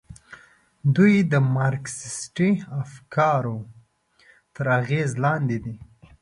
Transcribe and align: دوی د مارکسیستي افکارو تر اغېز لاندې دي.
دوی 0.95 1.15
د 1.31 1.33
مارکسیستي 1.55 2.51
افکارو 2.81 3.57
تر 4.55 4.65
اغېز 4.79 5.11
لاندې 5.23 5.57
دي. 5.65 5.75